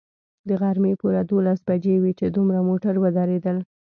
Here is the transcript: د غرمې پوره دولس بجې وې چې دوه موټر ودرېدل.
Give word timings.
د 0.47 0.49
غرمې 0.61 0.93
پوره 1.01 1.21
دولس 1.31 1.59
بجې 1.67 1.95
وې 2.03 2.11
چې 2.19 2.25
دوه 2.35 2.59
موټر 2.69 2.95
ودرېدل. 3.03 3.57